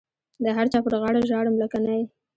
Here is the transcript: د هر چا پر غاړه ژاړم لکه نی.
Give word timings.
د 0.43 0.45
هر 0.55 0.65
چا 0.71 0.79
پر 0.85 0.93
غاړه 1.01 1.21
ژاړم 1.29 1.55
لکه 1.63 1.77
نی. 1.85 2.01